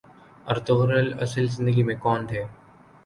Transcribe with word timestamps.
Ertugrul 0.47 1.07
اصل 1.23 1.45
زندگی 1.47 1.83
میں 1.83 1.95
کون 2.03 2.19
تھے 2.27 2.43